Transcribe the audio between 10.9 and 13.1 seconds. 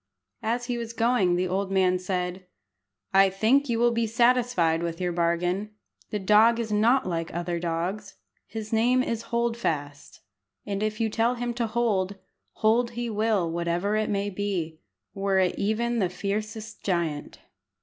you tell him to hold, hold